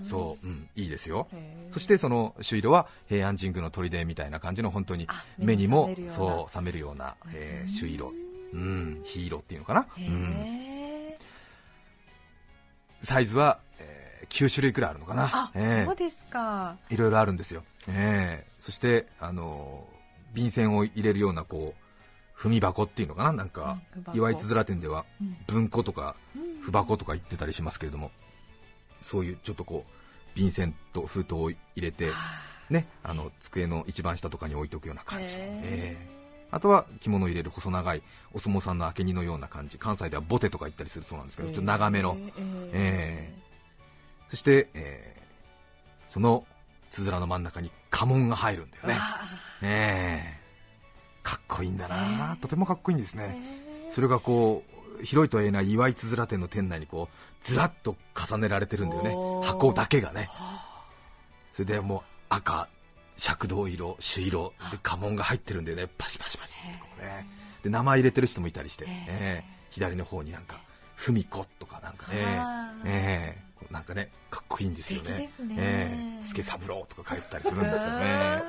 [0.03, 1.27] んそう、うん、いいですよ。
[1.71, 6.15] そしてその朱色は平安神宮の砦みたいな感じの本当にあ目にも目に覚めるような。
[6.15, 8.13] そう覚めるような、えー朱色
[8.53, 15.31] うん火色っていうのかな、へうん、ーサイズは、え9種類くらいあるのかな。
[15.33, 16.77] あ、えそうですか。
[16.91, 18.51] えいろいろあるんですよ、ええ。
[18.59, 19.87] そしてあの
[20.35, 23.33] 便箋を入れるようなこう踏み箱っていうのかな。
[23.33, 23.81] なんか、
[24.15, 25.37] 岩井つづら店ではうん。
[25.47, 26.49] 文庫とかうん。
[26.61, 28.11] 符箱とか言ってたりしますけれども
[29.01, 32.11] そういうちょっとこう便箋と封筒を入れて、
[32.69, 36.18] ね、あの机の一番下とかに置いておくような感じ、ええ
[36.51, 42.17] あとは着物を入れる細長いお相撲さんの明け荷のような感じ関西ではボテとか言ったりするそうなんですけどちょっと長めの、
[42.73, 43.39] ええ
[44.29, 45.19] そして、えー
[46.09, 46.47] その
[46.91, 48.99] つづらの真ん中に家紋が入るんだよね、
[49.63, 50.41] ええ。
[51.23, 53.39] かっこいいんだな、とてもかっこいいんですね、
[53.91, 54.65] それがこ
[55.01, 59.47] う広いとは言えない岩井つづら店の店内にこうずらっと重ねられてるんだよね。
[59.47, 60.31] 箱だけがね。
[61.53, 62.69] それでもう赤
[63.19, 65.89] 赤銅色朱色で家紋が入ってるんだよね。
[65.99, 67.27] パシパシパシってこうね。
[67.63, 70.61] で名前入れてる人もいたりして、ええ左の方になんか
[70.97, 72.15] 文子とかなんかね。
[72.85, 75.11] ええこうなんかねかっこいいんですよね。
[75.11, 75.31] ね。
[75.57, 78.43] ええ助三郎とか書いてたりするんですよね。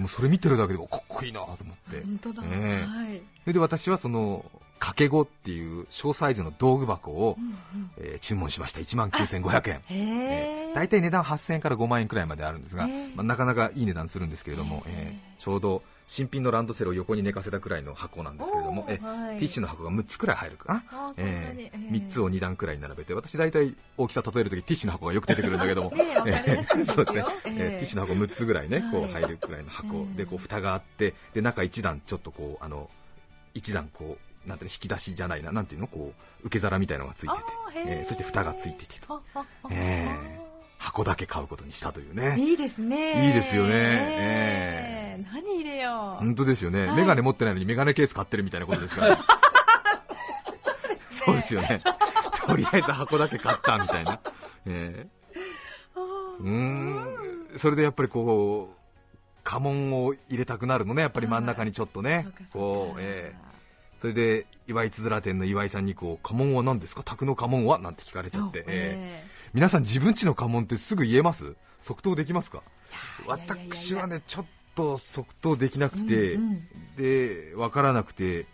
[0.00, 2.02] もうそれ見てるだけでもかっこいいなと思って。
[2.02, 3.22] 本当だ、ええはい。
[3.42, 4.44] それで私はその
[4.78, 7.90] 掛け子っていう小サイズの道具箱を、うんうん。
[7.98, 8.80] えー注文しました。
[8.80, 9.74] 1万9500円。
[9.76, 13.14] へええー大体値段8000円から5万円くらいまであるんですが、えー。
[13.16, 14.92] まあ、なかなかいい値段するんですけれども、えー。
[14.96, 19.38] えーちょうど新品のランドセルを横に寝かせたくらいの箱なんですけれども、えーはい。
[19.38, 21.90] ティッシュの箱が6つくらい入るかな、あええー。
[21.90, 26.84] 3つを2段くらいに並べて私大体大きさ例えるときティッシュの箱がよく出てくるんだけども、ねえわかりやすいですよ。
[26.96, 27.52] そうですね、えー。
[27.64, 29.10] えーティッシュの箱6つぐらいね、こはい。
[29.10, 32.88] う入るくらいの箱、うんでこう蓋があってで中1段ちょっとこうあの
[33.54, 37.42] 1段こうなんていうの引き出しじゃないななんていうのこう受け皿みたいのがついてて。
[37.88, 39.22] えーそして蓋がついててと。
[39.70, 40.46] ええ
[40.78, 42.36] 箱だけ買うことにしたというね。
[42.38, 43.26] いいですね。
[43.28, 43.70] いいですよね。
[43.72, 46.24] ええ何入れよう。
[46.24, 46.96] 本当ですよね、はい。
[46.96, 49.18] メガネ持ってないのにメガネケース買ってるみたいなことですから、
[51.10, 51.82] そうですよね、
[52.46, 54.20] とりあえず箱だけ買ったみたいな、
[54.66, 55.08] ええ
[56.40, 58.76] うーん、それでやっぱりこう、
[59.42, 62.26] 家紋を入れたくなるのね、やっぱり真ん中にちょっとね。
[62.52, 63.45] こう、ええ
[63.98, 67.78] それで岩井つづら店の岩井さんにこう家紋は何ですか、宅の家紋は？
[67.78, 69.24] なんて聞かれちゃって、おええ。
[69.24, 71.56] え皆さん、自分家の家紋ってすぐ言えます？
[71.80, 72.62] 即答できますか？
[73.26, 76.68] 私はね、ちょっと即答できなくて、うんうん。
[76.96, 78.46] で分からなくて、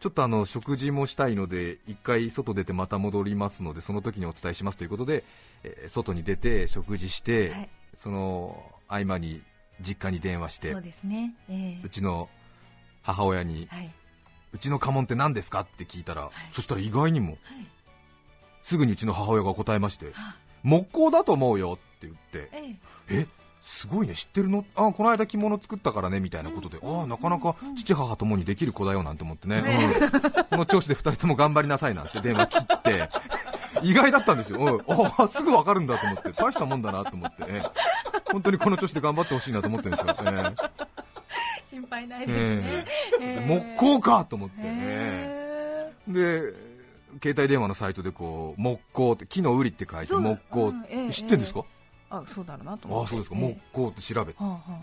[0.00, 5.24] ちょっとあの食事もしたいので、一回外出てまた戻りますので、その時にお伝えしますということで、
[5.64, 7.68] えー外に出て食事して、はい。
[7.94, 9.42] その合間に
[9.80, 11.34] 実家に電話して、そうですね。
[11.48, 11.86] ええ。
[11.86, 12.28] うちの
[13.02, 13.92] 母親に、はい
[14.54, 15.60] うちの家紋って何ですか？
[15.60, 16.28] って聞いたら、い。
[16.50, 17.38] そしたら意外にも、はい
[18.62, 22.78] すぐにうちの母親が答えまして、は木工だと思うよって言って、え
[23.10, 23.26] ええ？
[23.62, 29.62] すごいね知ってるのあこの間着物作ったからねみたいなことで、ああなかなか父母ともにできる子だよなんて思ってね、
[30.40, 30.44] うん。
[30.44, 33.10] この調子で2人とも頑張りなさいなんて電話切って
[33.84, 34.80] 意外だったんですよ、うん。
[34.86, 37.70] ああすぐ分かるんだと思って大したもんだなと思って、ええ。
[38.32, 40.83] 本当にこの調子で頑張ってほしいなと思ってるんですよ、え
[42.00, 42.38] 心配ないですね。
[42.38, 42.84] え
[43.20, 43.24] え。
[43.24, 43.46] ええ。
[43.46, 46.52] 木工かと思って、へえで
[47.22, 51.64] 携帯電話のサイトでこう木工って木の売りって書いて木工、うんええ知ってるんですか、
[52.10, 53.02] あそうだろうなと思って。
[53.02, 53.42] ああそうですか、ええ。
[53.42, 54.42] 木工って調べて。
[54.42, 54.78] はあはあ。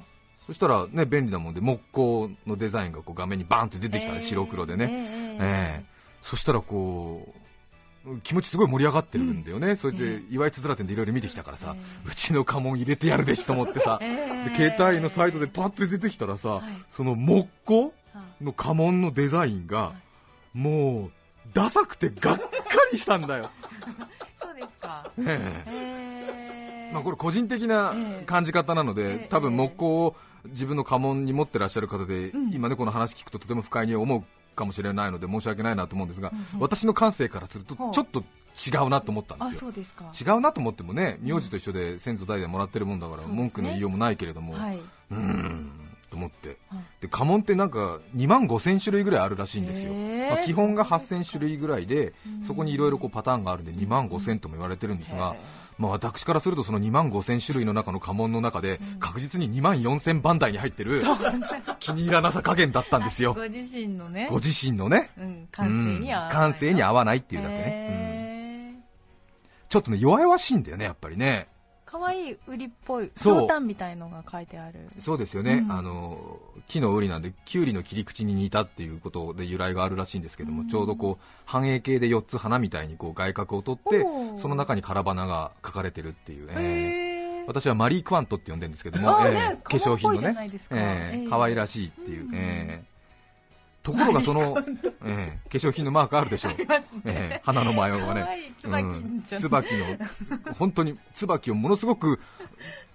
[0.46, 4.22] そしたらね便利なもんで木工のデザインがこう画面にバーンって出てきたね、ええ。
[4.22, 5.38] 白黒でね、ええ。
[5.80, 5.86] ええ。
[6.22, 7.41] そしたらこう
[8.24, 14.50] 気持ちすごい盛り上がってるんだよね、それでえ岩井つづら店でいろいろ見てきたからさ、えうちの家紋入れてやるべしと思ってさ、 ええ。
[14.50, 16.64] で携帯のサイトでパッと出てきたらさ、はい。
[16.90, 19.94] その木工はの家紋のデザインが
[20.54, 21.12] もう
[21.54, 22.50] ダサくてがっか
[22.92, 23.52] りしたんだよ、
[24.42, 25.12] そうですか。
[25.20, 25.64] ええ。
[25.68, 26.94] ええ。
[26.94, 27.94] まあ、これ個人的な
[28.26, 29.28] 感じ方なので、ええ。
[29.30, 32.52] 多分木工を自分の家紋に持ってらっしゃる方で、うん。
[32.52, 34.24] 今ねこの話聞くととても不快に思う
[34.56, 36.60] かもしれないので申し訳ないなと思うんですが、うんうん。
[36.60, 39.72] 私の感性からするとちょっと違うなと思ったんあですよ。
[39.84, 39.94] す
[40.26, 40.34] か。
[40.34, 44.80] 違うなと思ってもね名字と一緒で先祖代々もらってるもんだから文句の言いようもないけれども、はい。
[45.12, 45.72] うん
[46.10, 46.80] と思って、はい。
[47.00, 49.94] で家紋ってなんか2万5000種類ぐらいあるらしいんですよ、
[50.30, 52.14] まあ基本が8000種類ぐらいで
[52.46, 55.36] そこにいろいろパターンがあるんで2万5000とも言われてるんですが、
[55.82, 61.02] まあ、私からするとその2万5000種類の中の家紋の中で確実に2万4000番台に入ってる
[61.80, 63.34] 気に入らなさ加減だったんですよ。
[63.34, 64.28] ご自身のね。
[64.30, 65.10] ご自身のね。
[65.18, 68.76] うん、感性に合わないっていうだけね、
[69.70, 71.48] ちょっとね弱々しいんだよねやっぱりね
[71.92, 73.36] かわいい売りっぽいそう。
[73.36, 74.88] ひょうたんみたいのが書いてある。
[74.98, 75.72] そうですよね、うん。
[75.74, 84.06] あの木の瓜なんでキュウリの切り口に似たっていうことで由来があるらしいんですけども、ちょうどこう半円形で4つ花みたいにこう外角を取って
[84.38, 87.48] その中に空花が描かれてるっていう、えー。
[87.48, 92.36] 私はマリー・クワントって呼んでるんですけども、えー化粧品のねえー可愛らしいっていう、うん。
[92.36, 92.91] えー
[93.84, 94.58] ところがその、
[95.06, 96.54] えー化粧品のマークあるでしょう、
[97.06, 98.54] えー花の模様がね。
[98.62, 99.22] 椿うん。
[99.24, 102.20] 椿の本当に椿をものすごく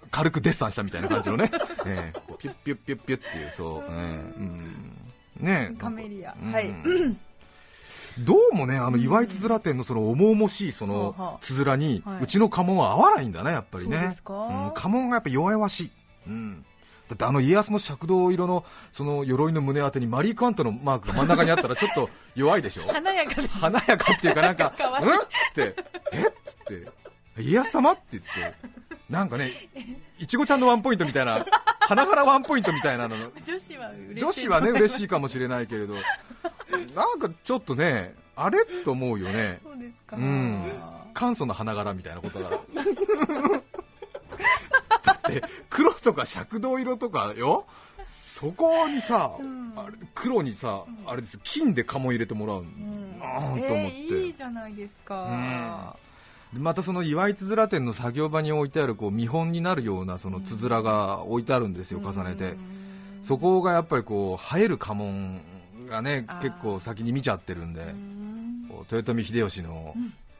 [0.09, 1.51] 軽くデッサンしたみたいな感じのね、
[1.85, 4.97] えーピュッピュッピュッピュッっていうそう、えーうん。
[5.39, 6.35] ねカメリア。
[6.41, 6.71] うんはい。
[8.19, 12.23] どうもね、あの岩井つづら店のその重々しいそのあつづらにはい。
[12.23, 14.17] うちの家紋は合わないんだね、やっぱりね。
[14.27, 14.71] うん。
[14.73, 15.91] 家紋がやっぱ弱々しい。
[16.27, 16.65] うん。
[17.09, 22.83] だってあの家康の尺銅色のその鎧の胸当てにマリー・クワントのマークが真ん中にあったらちょっと弱いでしょ？
[22.91, 25.75] 華やかで華やかっていうかなんか、 うんっつって、
[26.11, 26.21] え？
[26.21, 26.55] っつっ
[27.35, 28.29] て、家康様って言って、
[29.09, 29.51] なんかね、
[30.19, 31.45] いちごちゃんのワンポイントみたいな、
[31.79, 33.15] 花々ワンポイントみたいなの、
[33.45, 34.19] 女子は嬉しい。
[34.19, 35.95] 女子はね、嬉しいいかもしれないけれど、
[36.93, 39.59] なんかちょっとね、あれと思うよね。
[39.63, 40.15] そうですか。
[40.17, 40.63] うん。
[41.13, 42.49] 簡素な花柄みたいなことが
[45.03, 47.65] だって黒とか赤銅色とかよ？
[48.03, 49.73] そこにさ、ん。
[49.75, 51.39] あれ黒にさ、あれです。
[51.43, 53.19] 金で家紋入れてもらううん。
[53.19, 55.95] なあと思って、えーいいじゃないですか。
[56.53, 62.55] でまたその岩井つづら店の作業場に置いてあるこう見本になるようなそのつづらが置いてあるんですよ、重ねて、
[63.21, 65.41] そこがやっぱりこう映える家紋
[65.89, 67.93] がね結構先に見ちゃってるんで、
[68.91, 69.93] 豊臣秀吉の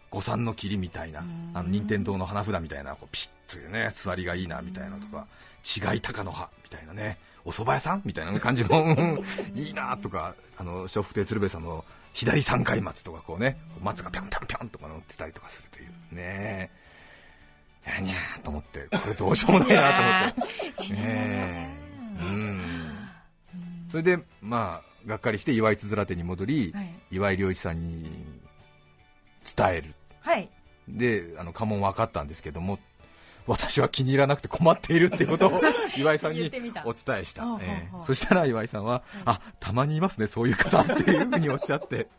[0.10, 1.52] 五三の霧みたいな、ん。
[1.54, 5.28] あの任天堂の花札みたいなこうピシッというね座りがいいなみたいなとか、
[5.64, 9.24] 違い高の葉みたいなねお蕎麦屋さんみたいな感じの うん
[9.56, 11.84] いいなとかあの笑福亭鶴瓶さんの
[12.14, 16.72] 左三回松とかこうね松がぴょんぴょんぴょんとか乗ってたりとかするというね。
[17.86, 20.94] えやにゃーと思ってこれどうしようもないなと思って。
[20.94, 22.24] ねえ。
[22.24, 23.10] うん。
[23.90, 26.94] それでまあがっかりして岩井つづら店に戻り、はい。
[27.12, 28.12] 岩井良一さんに
[29.56, 29.96] 伝える。
[30.20, 30.50] はい。
[30.90, 32.80] であの家紋分かったんですけども
[33.48, 35.62] 私は気に入らなくて困っているっていうことを
[35.98, 36.52] 岩井さんに
[36.86, 42.08] お伝えした、えほうえそしたら岩井さんは、あたまにいますねそういう方っていうふうにおっしゃって。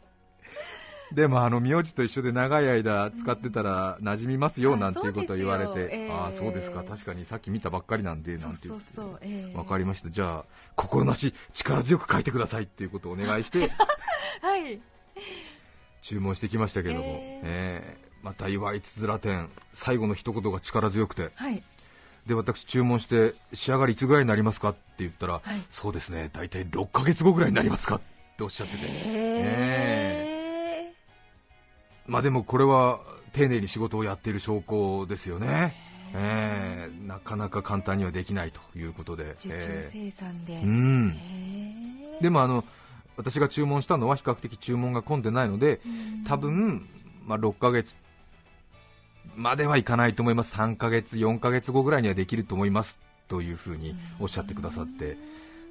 [1.12, 6.08] でもあの名字と一緒で長い間使ってたら馴染みますよあなんていうことを言われて。
[6.10, 6.84] ああそうですか。
[6.84, 10.10] 確かにさっき見たばっかりなんでなんて言って分かりました。
[10.10, 13.70] じゃあ心なし力強く書いてくださいっていうことをお願いして。
[14.42, 14.80] はい。
[16.02, 17.40] 注文してきましたけども、え。
[17.42, 21.30] ええまた岩井つづら店最後の一言が力強くて。
[21.34, 21.62] はい。
[22.26, 25.40] で私注文して仕上がりいつぐらいになりますかって言ったら、い。
[25.70, 28.00] そうですね大体6ヶ月後ぐらいになりますかっ
[28.36, 30.92] ておっしゃってて、へ
[32.06, 33.00] まあでもこれは
[33.32, 35.74] 丁寧に仕事をやっている証拠ですよね、
[36.14, 37.06] ええ。
[37.06, 40.54] なかなか簡単にはできないということで、受注え生産で。
[40.54, 41.16] えうん。
[41.16, 42.64] へでもあの
[43.16, 45.80] 私が注文したのは比較的注文が混んでないので
[46.26, 46.88] 多分、
[47.26, 47.96] まあ、6ヶ月
[49.36, 50.54] まではいかないと思います。
[50.56, 52.98] 3ヶ月4ヶ月後ぐらいにはできると思います。
[53.28, 55.16] というふうにおっしゃってくださって。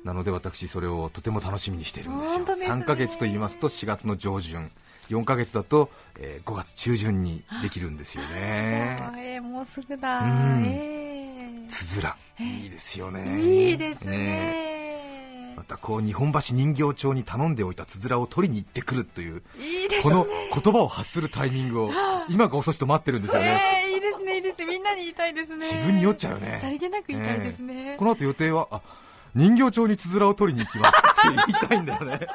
[0.04, 2.46] なので私それをとても楽しみにしているんですよ。
[2.46, 2.67] すね。
[2.67, 4.72] 3ヶ月と言いますと4月の上旬。
[5.10, 5.89] 4ヶ月だと、
[6.20, 10.20] えー5月中旬にできるんですよじねえーもうすぐだ。
[10.20, 10.63] うん。
[10.65, 12.17] えつづら。
[12.39, 13.41] いいですよえね。
[13.41, 14.77] いいですえね
[15.58, 19.41] またこう日本橋人形町に頼んでおいたつづらを取りに行ってくるという
[20.04, 21.91] この言葉を発するタイミングを
[22.30, 25.65] 今が遅しと待ってるんですよね、えーいいですねいいですねみんなに言いたいですね。
[25.65, 26.60] 自分に酔っちゃうよね。
[26.62, 28.82] さりげなく言いたいですね、この後予定はあ
[29.34, 32.28] 人形町につづらを取りに行きますって言いたいんだよね。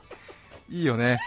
[0.70, 1.20] いいよね。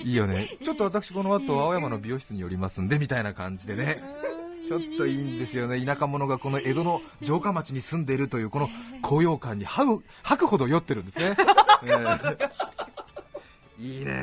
[0.00, 0.58] いいよね。
[0.62, 4.02] ちょっと私この後青山の美容室に寄りますんでみたいな感じでね。
[4.24, 4.29] うん
[4.70, 5.84] ちょっといいんですよね。
[5.84, 8.68] 田舎者がこの江戸の城下町に住んでいるというこの
[9.02, 11.34] 高揚感に吐く吐くほど酔ってるんですね、
[11.82, 11.90] え
[13.80, 13.84] え。
[13.84, 14.14] いいね。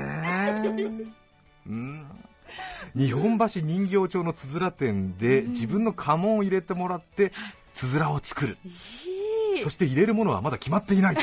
[1.68, 2.08] うん。
[2.96, 7.34] 日本橋人形町のつづら店で自分の家紋を入れてもらって
[7.74, 8.58] つづらを作る。
[9.64, 11.18] そして入れるものはまだ決まっていないう。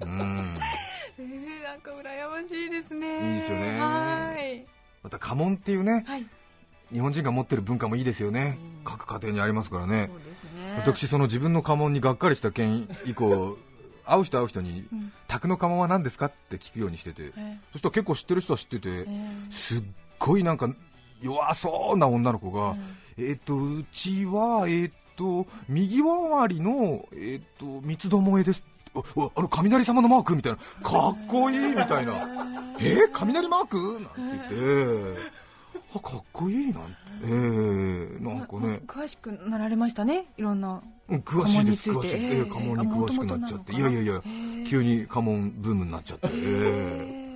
[0.00, 0.56] うん。
[1.20, 3.34] えー、なんか羨ましいですね。
[3.34, 3.78] いいですよね。
[3.78, 4.66] はい。
[5.02, 6.26] また家紋っていうねはい
[6.92, 8.58] 日本人が持ってる文化もいいですよね。
[8.62, 10.08] うん各家庭にありますからね。
[10.10, 10.74] そうですえ
[11.04, 13.58] 私その自分の家紋にがっかりした件以降
[14.06, 17.32] 会う人会う人にうん「宅の家紋は何ですか?」って聞くようにしてて。
[17.36, 19.52] えそしたら結構知ってる人は知っててええ。
[19.52, 19.82] すっ
[20.18, 20.70] ごいなんか
[21.20, 22.76] 弱そうな女の子が、
[23.18, 28.64] えっ、とうちはえっ、と右回りのえっ、と三つどもえです。
[28.94, 30.58] おおあの雷様のマークみたいな。
[30.82, 32.12] かっこいいみたいな。
[32.80, 34.00] えー、雷マーク？
[34.16, 35.38] なんて言って
[35.94, 36.72] あかっこいい。
[36.72, 36.96] なんて。
[37.24, 38.80] えー、なんかね。
[38.86, 40.26] 詳しくなられましたね？
[40.36, 43.72] いろんなうん詳しいです詳しいです、えええー家紋に詳しくなっちゃって。
[43.72, 47.28] いあやいやいや元々なのかな急に家紋ブームになっちゃって、えー。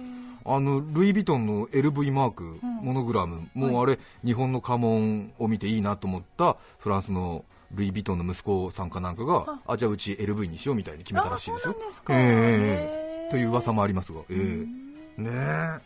[0.44, 11.76] あのルイ・ヴィトンの LV マーク、モノグラム、もうあれ、日本の家紋を見ていいなと思ったフランスのルイ・ヴィトンの息子さんかなんかが、あじゃあうち LV にしようみたいに決めたらしいですよ。
[11.94, 12.02] す。
[12.02, 12.12] か。
[12.12, 12.26] ええへ
[13.28, 14.66] えという噂もありますが、え
[15.18, 15.80] えねえ、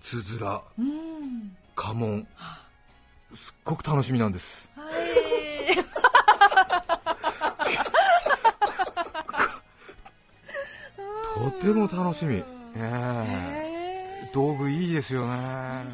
[0.00, 1.56] つづら、うん。
[1.74, 2.26] 家紋、
[3.34, 4.70] すっごく楽しみなんです。
[4.74, 4.88] はい。
[11.60, 12.44] とても楽しみ、え
[12.76, 12.80] え。
[14.26, 15.84] へ道具いいですよね。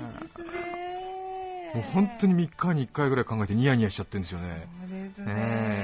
[0.49, 4.69] えもう本当に3日に1回ぐらい考えてニヤニヤしちゃってるんですよね。
[4.81, 5.27] そうですね。
[5.27, 5.81] ねえ。
[5.83, 5.84] ー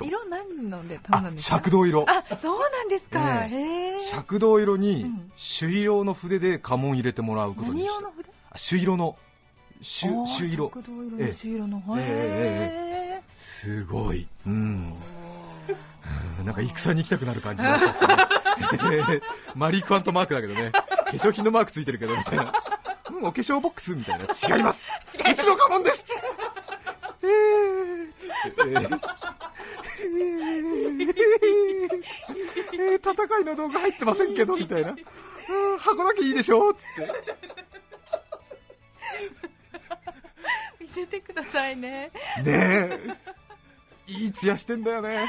[0.00, 1.56] 色何ので頼んですか？
[1.56, 2.04] 赤銅色。
[2.08, 3.96] あそうなんですか、ねへえ。
[4.18, 5.32] 赤銅色にうん。
[5.36, 8.30] 朱色の筆で家紋入れてもらうことにした何用の筆？
[8.50, 9.16] あ朱色の。
[9.80, 10.70] 朱朱色。
[10.74, 10.82] 色
[11.18, 11.28] ええ。
[11.28, 11.82] の朱色の。
[11.98, 14.26] えへすごい。
[14.46, 14.52] うん。
[14.52, 14.94] うん
[16.44, 19.20] なんか戦に行きたくなる感じになっちゃってね。
[19.56, 20.70] マリー・クワントマークだけどね。
[20.70, 22.52] 化粧品のマークついてるけどみたいな。
[23.10, 24.24] うんお化粧ボックスみたいな。
[24.56, 24.82] 違います。
[25.18, 26.04] うちの家紋です。
[27.22, 27.30] えー。
[28.46, 29.00] えー
[32.74, 34.90] えー戦いの道具入ってませんけどみたいな。
[34.90, 37.12] うん箱だけいいでしょつって。
[40.80, 42.10] 見せてくださいね。
[42.42, 42.98] ねえ。
[44.06, 45.26] いいツヤしてんだよね。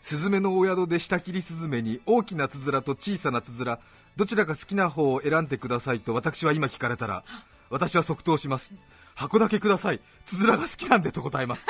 [0.00, 3.80] スズメのお宿で下切りスズメに大きなつづらと小さなつづら
[4.14, 7.24] どちらか好きな方を選んでくださいと私は今聞かれたら
[7.70, 8.72] 私は即答します。
[9.16, 10.00] 箱だけください。
[10.24, 11.66] つづらが好きなんでと答えます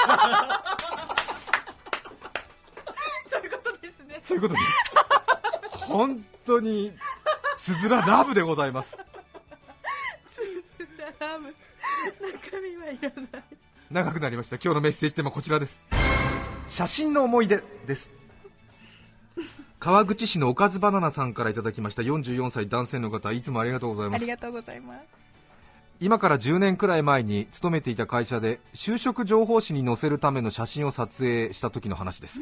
[3.30, 4.60] そういうことですねそういうことで
[5.78, 6.92] す 本当に
[7.56, 8.96] つづらラブでございます。
[11.20, 11.54] ラム
[12.42, 13.44] 中身はいらない。
[13.88, 14.56] 長くなりました。
[14.56, 15.80] 今日のメッセージテーマはこちらです。
[16.66, 18.10] 写真の思い出です。
[19.78, 22.02] 川口市のおかずバナナさんからいただきました。
[22.02, 24.22] 44歳男性の方いつもありがとうございます。
[24.22, 25.00] ありがとうございます。
[26.00, 32.40] 今から10年くらい前に勤めていた会社で就職情報誌に載せるための写真を撮影した時の話です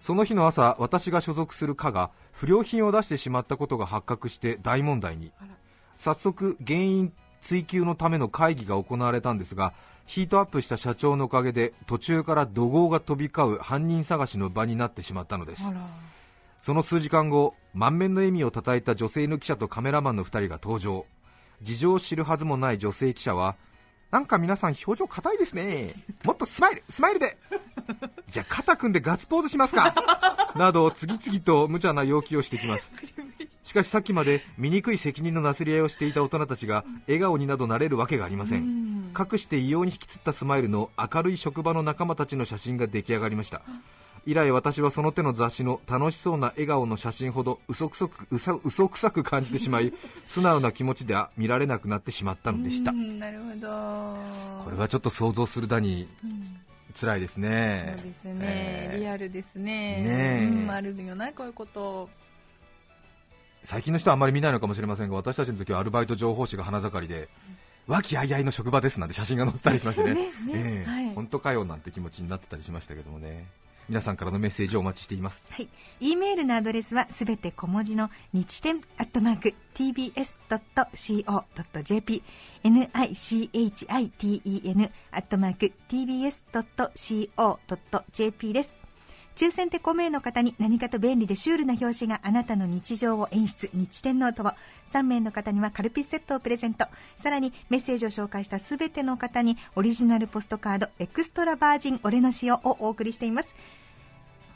[0.00, 5.32] その日の朝私が所属する課が不良品を出してしまったことが発覚して大問題に。
[5.96, 9.72] 早速原因追及のための会議が行われたんですが
[10.06, 15.62] ヒートアップした社長のおかげで途中から怒号が飛び交う犯人探しの場になってしまったのです。
[16.60, 21.06] その数時間後満面の笑みをたたいた女性の記者とカメラマンの2人が登場。
[21.62, 23.56] 事情を知るはずもない女性記者は
[24.10, 25.92] なんか皆さん表情硬いですね。
[26.24, 27.36] もっとスマイルスマイルで。
[28.30, 29.94] じゃあ肩組んでガッツポーズしますか。
[30.56, 32.92] など次々と無茶な要求をしてきます。
[33.62, 38.88] しかしさっきまで醜い責任のなすり合いをしていた大人たちが笑顔になどなれるわけがありません。
[39.12, 43.62] かくして異様に引きつったスマイルの明るい職場の仲間たちの写真が出来上がりました
[44.28, 49.94] 以来私はその手の雑誌の楽しそうな笑顔の写真ほど嘘くそく嘘嘘くさく感じてしまい
[50.28, 52.90] 素直な気持ちでは見られなくなってしまったのでした。
[52.90, 54.18] うんなるほど。
[54.64, 56.06] これはちょっと想像するだに
[56.94, 57.94] 辛いですね。
[57.96, 58.98] そうですね、えー。
[58.98, 59.62] リアルですね。
[59.62, 60.06] ね
[60.42, 60.46] え。
[60.46, 62.10] うん、あるよなこういうこと。
[63.62, 67.30] 最近の人はあんまり見ないのかもしれませんが私たちの時はアルバイト情報誌が花盛りで
[67.86, 70.12] 和気あいあいの職場ですなんて写真が載ってたりしましてね。
[70.12, 71.14] ねねええはい。
[71.14, 73.46] 本当かよなんて気持ちになってたりしましたけどもね
[73.88, 75.46] 皆さんからのメッセージをお待ちしています。
[75.50, 75.68] はい。
[76.00, 82.22] e メールのアドレスはすべて小文字の日天アットマーク tbs.co.jp
[82.64, 86.92] nichiten アットマーク tbs.co.jp
[88.52, 88.76] です。
[89.36, 94.50] 抽選で5名の方に何かと便利でシュールな表紙があなたの日常を演出日天ノートを。
[94.92, 96.86] 3名の方にはカルピスセットをプレゼント。
[97.16, 103.54] さらにメッセージを紹介したすべての方にオリジナルポストカードエクストラバージン俺の塩をお送りしています。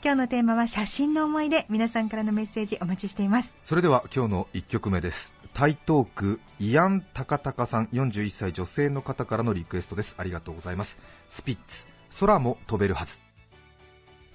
[0.03, 1.65] 今日のテーマは写真の思い出。
[1.69, 3.55] 皆さんからのメッセージお待ちしています。
[3.63, 5.33] それでは今日の1曲目です。
[5.53, 10.15] 台東区イアンタカタカさん41歳女性の方からのリクエストです。
[10.17, 10.97] ありがとうございます。
[11.29, 11.85] スピッツ
[12.19, 13.17] 空も飛べるはず。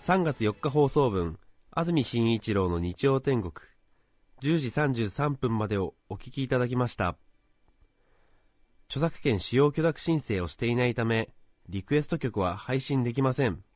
[0.06, 1.38] 3月4日放送分
[1.70, 3.52] 安住紳一郎の日曜天国。
[4.42, 7.18] 10時33分までをお聞きいただきました。
[8.88, 11.28] 著作権使用許諾申請をしていないため、
[11.68, 13.67] リクエスト曲は配信できません。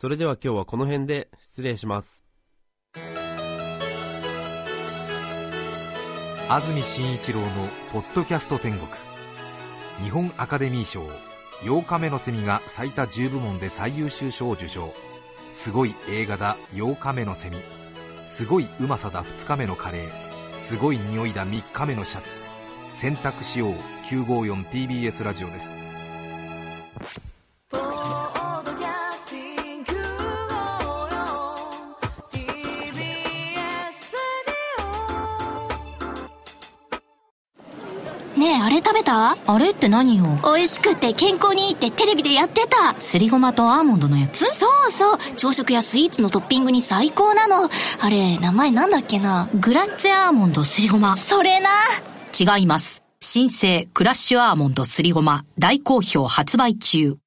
[0.00, 2.22] それでは今日はこの辺で失礼します。
[6.48, 7.46] 安住紳一郎の
[7.92, 8.86] 「ポッドキャスト天国」
[10.00, 11.04] 日本アカデミー賞
[11.62, 14.94] 8日目のセミが最多10部門で最優秀賞を受賞。
[15.50, 17.56] すごい映画だ8日目のセミ
[18.24, 20.58] すごいうまさだ2日目のカレー。
[20.60, 22.40] すごい匂いだ3日目のシャツ。
[22.94, 23.72] 選択しよう
[24.08, 25.72] 954TBS ラジオです。
[38.38, 39.36] ねえ、あれ食べた？
[39.46, 40.24] あれって何よ？
[40.44, 42.98] 美味しくて健康にいいってテレビでやってた。
[43.00, 44.44] すりごまとアーモンドのやつ？
[44.44, 45.18] そうそう。
[45.36, 47.68] 朝食やスイーツのトッピングに最高なの。
[48.00, 49.48] あれ、名前なんだっけな？
[49.54, 51.16] グラッツェアーモンドすりごま。
[51.16, 51.68] それな。
[52.38, 53.02] 違います。
[53.20, 55.44] 新生クラッシュアーモンドすりごま。
[55.58, 57.18] 大好評発売中。